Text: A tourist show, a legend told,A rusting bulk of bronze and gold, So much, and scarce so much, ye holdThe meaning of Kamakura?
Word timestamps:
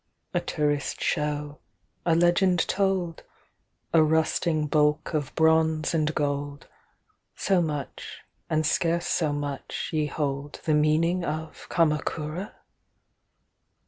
A 0.33 0.39
tourist 0.39 0.99
show, 0.99 1.59
a 2.07 2.15
legend 2.15 2.67
told,A 2.67 4.01
rusting 4.01 4.65
bulk 4.65 5.13
of 5.13 5.31
bronze 5.35 5.93
and 5.93 6.15
gold, 6.15 6.65
So 7.35 7.61
much, 7.61 8.21
and 8.49 8.65
scarce 8.65 9.05
so 9.05 9.31
much, 9.31 9.91
ye 9.93 10.09
holdThe 10.09 10.75
meaning 10.75 11.23
of 11.23 11.69
Kamakura? 11.69 12.53